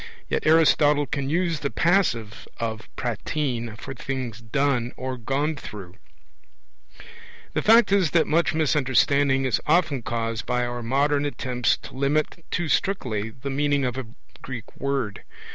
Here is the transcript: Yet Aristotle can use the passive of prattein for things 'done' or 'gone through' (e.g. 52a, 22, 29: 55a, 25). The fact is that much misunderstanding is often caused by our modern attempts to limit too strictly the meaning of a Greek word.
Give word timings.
Yet 0.31 0.47
Aristotle 0.47 1.05
can 1.05 1.29
use 1.29 1.59
the 1.59 1.69
passive 1.69 2.47
of 2.57 2.89
prattein 2.95 3.75
for 3.77 3.93
things 3.93 4.41
'done' 4.41 4.93
or 4.97 5.15
'gone 5.15 5.55
through' 5.55 5.93
(e.g. 5.93 7.05
52a, 7.53 7.61
22, 7.61 7.61
29: 7.61 7.61
55a, 7.61 7.63
25). 7.63 7.63
The 7.63 7.71
fact 7.71 7.91
is 7.91 8.09
that 8.17 8.25
much 8.25 8.53
misunderstanding 8.55 9.45
is 9.45 9.61
often 9.67 10.01
caused 10.01 10.47
by 10.47 10.65
our 10.65 10.81
modern 10.81 11.23
attempts 11.25 11.77
to 11.77 11.93
limit 11.93 12.43
too 12.49 12.67
strictly 12.67 13.29
the 13.29 13.51
meaning 13.51 13.85
of 13.85 13.95
a 13.95 14.07
Greek 14.41 14.75
word. 14.79 15.23